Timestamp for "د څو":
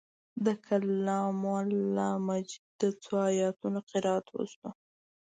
2.81-3.13